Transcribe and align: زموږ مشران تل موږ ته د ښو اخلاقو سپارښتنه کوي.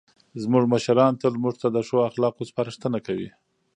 زموږ 0.43 0.63
مشران 0.73 1.13
تل 1.21 1.33
موږ 1.43 1.55
ته 1.61 1.67
د 1.71 1.77
ښو 1.87 1.97
اخلاقو 2.09 2.47
سپارښتنه 2.49 2.97
کوي. 3.07 3.29